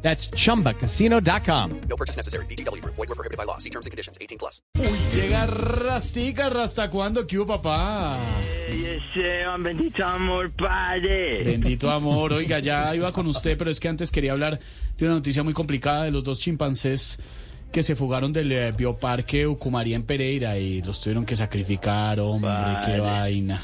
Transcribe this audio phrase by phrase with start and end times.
[0.00, 1.80] That's chumbacasino.com.
[1.88, 2.46] No purchase necessary.
[2.46, 2.82] BGW.
[2.84, 3.58] Void were prohibited by law.
[3.58, 4.16] See terms and conditions.
[4.20, 4.62] 18 plus.
[5.14, 7.26] Llega Rastica, ¿hasta cuándo?
[7.26, 8.18] ¿Qué hubo, papá?
[9.58, 11.42] Bendito amor, padre.
[11.44, 12.32] Bendito amor.
[12.32, 14.58] Oiga, ya iba con usted, pero es que antes quería hablar
[14.96, 17.18] de una noticia muy complicada de los dos chimpancés
[17.72, 22.50] que se fugaron del eh, bioparque Ucumaría en Pereira y los tuvieron que sacrificar, hombre,
[22.84, 23.60] qué vaina.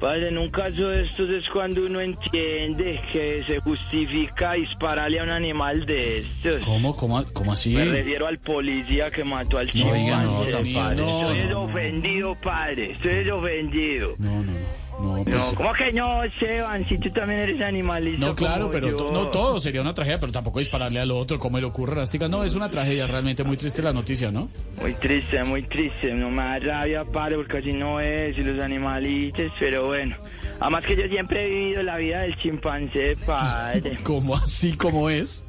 [0.00, 5.24] Padre, en un caso de estos es cuando uno entiende que se justifica dispararle a
[5.24, 6.64] un animal de estos.
[6.64, 7.74] ¿Cómo, cómo, cómo así?
[7.74, 10.42] Me refiero al policía que mató al oiga, no,
[10.74, 10.96] padre.
[10.96, 12.92] no, no, Estoy ofendido, padre.
[12.92, 14.14] Estoy ofendido.
[14.18, 14.89] No, no, no.
[15.02, 16.86] No, pues, No, ¿cómo que no, Esteban?
[16.88, 18.26] Si tú también eres animalista.
[18.26, 21.58] No, claro, pero to- no todo sería una tragedia, pero tampoco dispararle al otro, como
[21.58, 22.28] le ocurre a Rastica.
[22.28, 24.48] No, es una tragedia, realmente muy triste la noticia, ¿no?
[24.80, 26.12] Muy triste, muy triste.
[26.14, 28.36] No me da rabia, padre, porque así no es.
[28.36, 30.16] Y los animalitos, pero bueno.
[30.62, 33.96] Además que yo siempre he vivido la vida del chimpancé, padre.
[34.02, 35.46] ¿Cómo así, como es?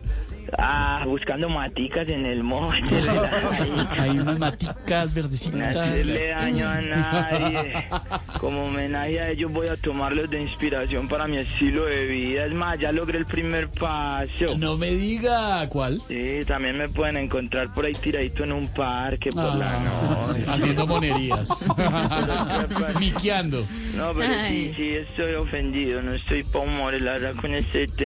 [0.58, 2.96] Ah, buscando maticas en el monte.
[3.98, 5.76] Hay unas maticas No verdecitas.
[5.78, 7.88] hacerle daño a nadie.
[8.40, 12.46] Como homenaje a ellos voy a tomarlos de inspiración para mi estilo de vida.
[12.46, 14.58] Es más, ya logré el primer paso.
[14.58, 16.02] No me diga, ¿cuál?
[16.08, 20.44] Sí, también me pueden encontrar por ahí tiradito en un parque por la Ah, noche.
[20.48, 21.66] haciendo monerías.
[23.00, 23.66] Miqueando.
[23.96, 26.02] No, pero sí, sí, estoy ofendido.
[26.02, 28.06] No estoy pa' humores, la verdad, con este tema.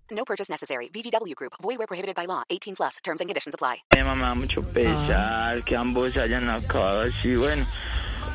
[0.11, 0.89] No purchase necessary.
[0.93, 1.53] VGW Group.
[1.61, 2.43] Void where prohibited by law.
[2.49, 2.97] 18 plus.
[3.03, 3.83] Terms and conditions apply.
[3.95, 7.35] me da mucho pesar que ambos hayan acabado así.
[7.35, 7.65] Bueno,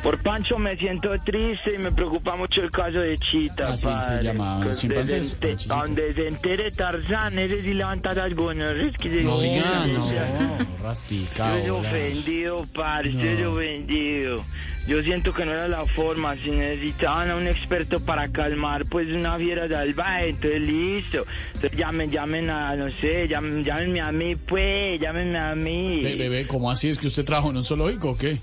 [0.03, 3.69] por Pancho me siento triste y me preocupa mucho el caso de Chita.
[3.69, 4.23] Así se padre.
[4.23, 5.75] llamaban los Que donde chimpancés, se ente- Panchito.
[5.77, 10.67] Donde se entere Tarzán, ese sí levanta las gonorreas que se No diga, no.
[10.83, 11.89] Rastica, Estoy hola.
[11.89, 14.45] ofendido, padre, estoy ofendido.
[14.87, 19.09] Yo siento que no era la forma, si necesitaban a un experto para calmar pues
[19.09, 21.27] una fiera salvaje, entonces listo.
[21.55, 26.03] Entonces llamen, llamen a, no sé, llamen, llámenme a mí, pues, llámenme a mí.
[26.05, 26.89] Be- Bebé, ¿cómo así?
[26.89, 28.37] ¿Es que usted trabajó en un zoológico o qué?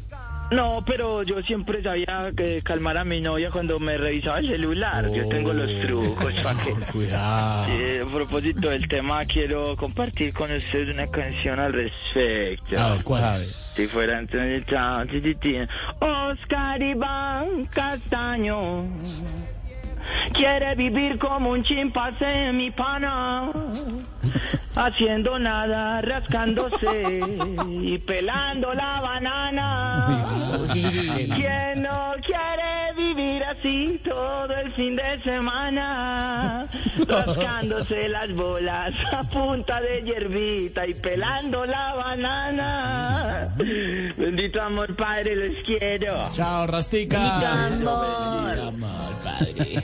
[0.52, 5.10] No, pero yo siempre sabía que calmar a mi novia cuando me revisaba el celular.
[5.12, 6.72] Yo tengo los trucos para que...
[6.92, 7.68] Cuidado.
[7.72, 12.80] Eh, a propósito del tema, quiero compartir con ustedes una canción al respecto.
[12.80, 13.40] A ver, ¿cuál es?
[13.40, 14.64] Si fuera entonces.
[16.00, 18.86] Oscar Iván Castaño
[20.34, 23.52] quiere vivir como un chimpancé, mi pana,
[24.76, 27.22] haciendo nada, rascándose
[27.82, 30.68] y pelando la banana.
[30.72, 36.68] ¿Quién no quiere vivir así todo el fin de semana?
[37.08, 43.56] Rascándose las bolas a punta de hierbita y pelando la banana.
[44.18, 46.30] Bendito amor, padre, los quiero.
[46.32, 47.66] Chao, Rastica.
[47.68, 48.60] amor.
[48.60, 49.84] amor, padre.